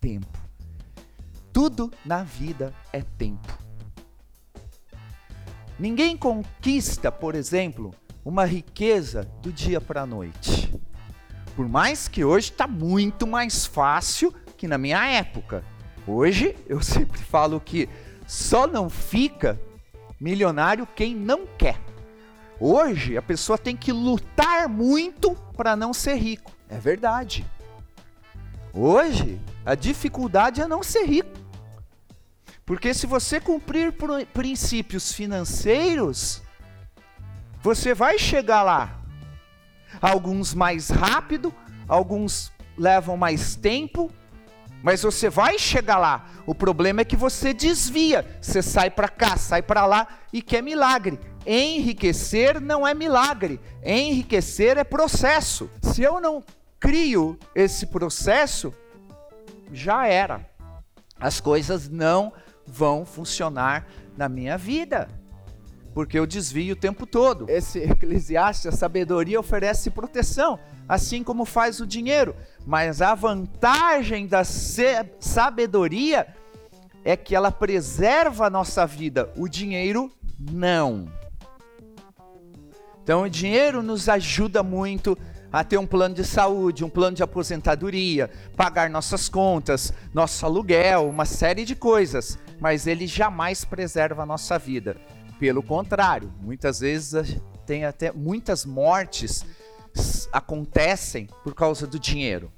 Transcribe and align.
tempo. 0.00 0.38
Tudo 1.52 1.92
na 2.04 2.22
vida 2.22 2.72
é 2.92 3.02
tempo. 3.02 3.58
Ninguém 5.78 6.16
conquista, 6.16 7.10
por 7.10 7.34
exemplo, 7.34 7.94
uma 8.24 8.44
riqueza 8.44 9.24
do 9.42 9.52
dia 9.52 9.80
para 9.80 10.02
a 10.02 10.06
noite. 10.06 10.72
Por 11.56 11.68
mais 11.68 12.08
que 12.08 12.24
hoje 12.24 12.50
está 12.50 12.66
muito 12.66 13.26
mais 13.26 13.66
fácil 13.66 14.32
que 14.56 14.68
na 14.68 14.78
minha 14.78 15.04
época. 15.06 15.64
Hoje 16.06 16.54
eu 16.66 16.80
sempre 16.82 17.18
falo 17.18 17.60
que 17.60 17.88
só 18.26 18.66
não 18.66 18.88
fica 18.88 19.60
milionário 20.20 20.86
quem 20.86 21.14
não 21.14 21.46
quer. 21.46 21.80
Hoje 22.60 23.16
a 23.16 23.22
pessoa 23.22 23.56
tem 23.56 23.74
que 23.74 23.90
lutar 23.90 24.68
muito 24.68 25.34
para 25.56 25.74
não 25.74 25.94
ser 25.94 26.16
rico. 26.16 26.52
É 26.68 26.78
verdade. 26.78 27.44
Hoje 28.72 29.40
a 29.64 29.74
dificuldade 29.74 30.60
é 30.60 30.66
não 30.66 30.82
ser 30.82 31.04
rico. 31.04 31.38
Porque 32.64 32.94
se 32.94 33.06
você 33.06 33.40
cumprir 33.40 33.94
princípios 34.32 35.12
financeiros, 35.12 36.42
você 37.62 37.94
vai 37.94 38.18
chegar 38.18 38.62
lá. 38.62 39.00
Alguns 40.00 40.54
mais 40.54 40.88
rápido, 40.88 41.52
alguns 41.88 42.52
levam 42.78 43.16
mais 43.16 43.56
tempo, 43.56 44.10
mas 44.82 45.02
você 45.02 45.28
vai 45.28 45.58
chegar 45.58 45.98
lá. 45.98 46.26
O 46.46 46.54
problema 46.54 47.00
é 47.00 47.04
que 47.04 47.16
você 47.16 47.52
desvia. 47.52 48.24
Você 48.40 48.62
sai 48.62 48.88
para 48.88 49.08
cá, 49.08 49.36
sai 49.36 49.62
para 49.62 49.84
lá 49.84 50.06
e 50.32 50.40
quer 50.40 50.62
milagre. 50.62 51.18
Enriquecer 51.44 52.60
não 52.60 52.86
é 52.86 52.94
milagre. 52.94 53.60
Enriquecer 53.84 54.78
é 54.78 54.84
processo. 54.84 55.68
Se 55.82 56.02
eu 56.02 56.20
não 56.20 56.42
crio 56.78 57.38
esse 57.54 57.86
processo, 57.86 58.72
já 59.72 60.06
era. 60.06 60.48
As 61.18 61.40
coisas 61.40 61.88
não 61.88 62.32
vão 62.66 63.04
funcionar 63.04 63.86
na 64.16 64.28
minha 64.28 64.56
vida. 64.56 65.08
Porque 65.92 66.18
eu 66.18 66.26
desvio 66.26 66.74
o 66.74 66.76
tempo 66.76 67.06
todo. 67.06 67.46
Esse 67.48 67.80
Eclesiastes, 67.82 68.66
a 68.66 68.72
sabedoria 68.72 69.40
oferece 69.40 69.90
proteção, 69.90 70.58
assim 70.88 71.22
como 71.22 71.44
faz 71.44 71.80
o 71.80 71.86
dinheiro. 71.86 72.34
Mas 72.66 73.02
a 73.02 73.14
vantagem 73.14 74.26
da 74.26 74.42
sabedoria 74.44 76.26
é 77.04 77.16
que 77.16 77.34
ela 77.34 77.50
preserva 77.50 78.46
a 78.46 78.50
nossa 78.50 78.86
vida. 78.86 79.32
O 79.36 79.48
dinheiro, 79.48 80.10
não. 80.38 81.08
Então, 83.02 83.22
o 83.22 83.30
dinheiro 83.30 83.82
nos 83.82 84.08
ajuda 84.08 84.62
muito 84.62 85.18
a 85.52 85.64
ter 85.64 85.78
um 85.78 85.86
plano 85.86 86.14
de 86.14 86.24
saúde, 86.24 86.84
um 86.84 86.90
plano 86.90 87.16
de 87.16 87.22
aposentadoria, 87.22 88.30
pagar 88.56 88.88
nossas 88.88 89.28
contas, 89.28 89.92
nosso 90.14 90.44
aluguel, 90.46 91.08
uma 91.08 91.24
série 91.24 91.64
de 91.64 91.74
coisas, 91.74 92.38
mas 92.60 92.86
ele 92.86 93.06
jamais 93.06 93.64
preserva 93.64 94.22
a 94.22 94.26
nossa 94.26 94.58
vida. 94.58 94.96
Pelo 95.38 95.62
contrário, 95.62 96.32
muitas 96.40 96.80
vezes 96.80 97.40
tem 97.66 97.84
até 97.84 98.12
muitas 98.12 98.64
mortes 98.64 99.44
acontecem 100.32 101.28
por 101.42 101.54
causa 101.54 101.86
do 101.86 101.98
dinheiro. 101.98 102.52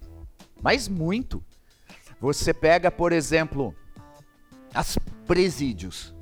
Mas 0.61 0.89
muito. 0.89 1.43
Você 2.21 2.53
pega, 2.55 2.91
por 2.91 3.13
exemplo, 3.13 3.75
as 4.73 4.97
presídios. 5.27 6.15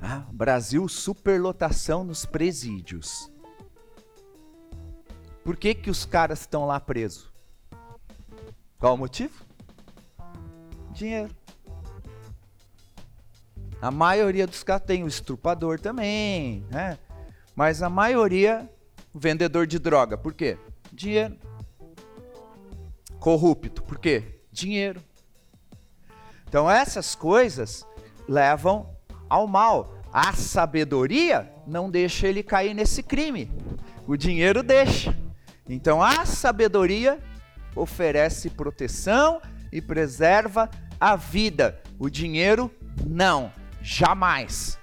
Ah, 0.00 0.24
Brasil 0.32 0.88
superlotação 0.88 2.04
nos 2.04 2.24
presídios. 2.24 3.30
Por 5.44 5.56
que, 5.56 5.74
que 5.74 5.90
os 5.90 6.04
caras 6.04 6.40
estão 6.40 6.66
lá 6.66 6.78
presos? 6.78 7.30
Qual 8.78 8.94
o 8.94 8.98
motivo? 8.98 9.44
Dinheiro. 10.92 11.30
A 13.80 13.90
maioria 13.90 14.46
dos 14.46 14.62
caras 14.62 14.84
tem 14.86 15.02
o 15.02 15.08
estrupador 15.08 15.80
também, 15.80 16.66
né? 16.70 16.98
Mas 17.56 17.82
a 17.82 17.88
maioria, 17.88 18.70
vendedor 19.14 19.66
de 19.66 19.78
droga. 19.78 20.18
Por 20.18 20.34
quê? 20.34 20.58
Dinheiro. 20.92 21.36
Corrupto. 23.18 23.82
Por 23.82 23.98
quê? 23.98 24.40
Dinheiro. 24.52 25.00
Então 26.46 26.70
essas 26.70 27.14
coisas 27.14 27.86
levam 28.28 28.94
ao 29.28 29.46
mal. 29.46 29.94
A 30.12 30.32
sabedoria 30.32 31.50
não 31.66 31.90
deixa 31.90 32.26
ele 32.26 32.42
cair 32.42 32.74
nesse 32.74 33.02
crime. 33.02 33.50
O 34.06 34.16
dinheiro 34.16 34.62
deixa. 34.62 35.16
Então 35.68 36.02
a 36.02 36.24
sabedoria 36.26 37.20
oferece 37.74 38.50
proteção 38.50 39.40
e 39.72 39.80
preserva 39.80 40.68
a 40.98 41.16
vida. 41.16 41.80
O 41.98 42.08
dinheiro 42.10 42.70
não, 43.06 43.52
jamais. 43.82 44.78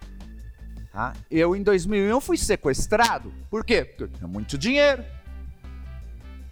Tá? 0.92 1.14
Eu 1.30 1.56
em 1.56 1.62
2001 1.62 2.20
fui 2.22 2.38
sequestrado. 2.38 3.34
Por 3.50 3.64
quê? 3.64 3.86
Porque 3.86 4.04
eu 4.04 4.08
tinha 4.08 4.28
muito 4.28 4.58
dinheiro. 4.58 5.04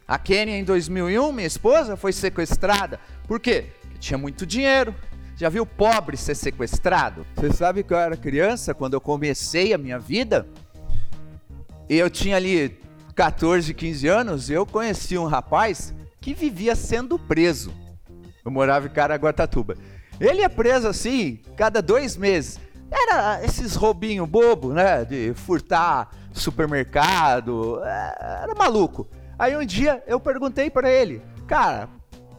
A 0.07 0.19
Kênia 0.19 0.55
em 0.55 0.63
2001, 0.63 1.31
minha 1.31 1.47
esposa, 1.47 1.97
foi 1.97 2.13
sequestrada. 2.13 2.99
Por 3.27 3.39
quê? 3.39 3.71
Porque 3.81 3.97
tinha 3.97 4.17
muito 4.17 4.45
dinheiro. 4.45 4.93
Já 5.35 5.49
viu 5.49 5.65
pobre 5.65 6.15
ser 6.15 6.35
sequestrado? 6.35 7.25
Você 7.35 7.51
sabe 7.51 7.83
que 7.83 7.91
eu 7.91 7.97
era 7.97 8.15
criança 8.15 8.73
quando 8.73 8.93
eu 8.93 9.01
comecei 9.01 9.73
a 9.73 9.77
minha 9.77 9.97
vida? 9.97 10.47
Eu 11.89 12.09
tinha 12.09 12.35
ali 12.35 12.77
14, 13.15 13.73
15 13.73 14.07
anos, 14.07 14.49
eu 14.49 14.65
conheci 14.65 15.17
um 15.17 15.25
rapaz 15.25 15.93
que 16.19 16.33
vivia 16.33 16.75
sendo 16.75 17.17
preso. 17.17 17.73
Eu 18.43 18.51
morava 18.51 18.87
em 18.87 18.89
Caraguatatuba. 18.89 19.75
Ele 20.19 20.41
é 20.41 20.49
preso 20.49 20.87
assim, 20.87 21.39
cada 21.55 21.81
dois 21.81 22.17
meses. 22.17 22.59
Era 22.91 23.43
esses 23.43 23.75
roubinho 23.75 24.27
bobo, 24.27 24.73
né? 24.73 25.05
De 25.05 25.33
furtar 25.33 26.09
supermercado. 26.33 27.81
É, 27.83 28.43
era 28.43 28.55
maluco. 28.55 29.07
Aí 29.39 29.55
um 29.55 29.65
dia 29.65 30.03
eu 30.05 30.19
perguntei 30.19 30.69
para 30.69 30.91
ele, 30.91 31.21
cara, 31.47 31.89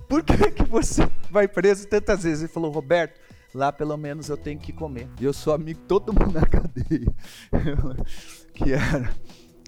por 0.08 0.22
que, 0.22 0.50
que 0.50 0.64
você 0.64 1.08
vai 1.30 1.48
preso 1.48 1.88
tantas 1.88 2.22
vezes? 2.22 2.44
Ele 2.44 2.52
falou, 2.52 2.70
Roberto, 2.70 3.18
lá 3.54 3.72
pelo 3.72 3.96
menos 3.96 4.28
eu 4.28 4.36
tenho 4.36 4.58
que 4.58 4.72
comer. 4.72 5.08
E 5.20 5.24
eu 5.24 5.32
sou 5.32 5.54
amigo 5.54 5.80
de 5.80 5.86
todo 5.86 6.12
mundo 6.12 6.38
na 6.38 6.46
cadeia. 6.46 7.12
que 8.54 8.72
era 8.72 9.10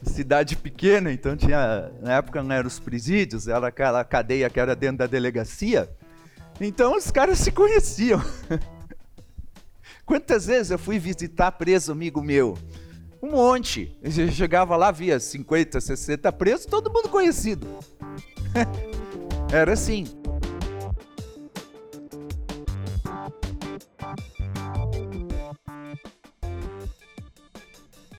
cidade 0.04 0.56
pequena, 0.56 1.12
então 1.12 1.36
tinha, 1.36 1.90
na 2.00 2.14
época 2.14 2.42
não 2.42 2.54
eram 2.54 2.66
os 2.66 2.78
presídios, 2.78 3.48
era 3.48 3.68
aquela 3.68 4.04
cadeia 4.04 4.48
que 4.50 4.60
era 4.60 4.74
dentro 4.74 4.98
da 4.98 5.06
delegacia. 5.06 5.88
Então 6.60 6.96
os 6.96 7.10
caras 7.10 7.38
se 7.38 7.50
conheciam. 7.52 8.22
Quantas 10.04 10.46
vezes 10.46 10.70
eu 10.70 10.78
fui 10.78 10.98
visitar 10.98 11.52
preso 11.52 11.92
amigo 11.92 12.22
meu? 12.22 12.56
Um 13.22 13.32
monte. 13.32 13.96
Eu 14.02 14.30
chegava 14.30 14.76
lá, 14.76 14.90
via 14.90 15.20
50, 15.20 15.80
60 15.80 16.32
presos, 16.32 16.66
todo 16.66 16.92
mundo 16.92 17.08
conhecido. 17.08 17.66
Era 19.52 19.72
assim. 19.72 20.06